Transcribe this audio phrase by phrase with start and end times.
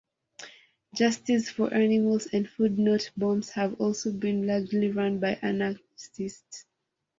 [0.95, 6.65] Justice for Animals and Food Not Bombs have also been largely run by anarchists.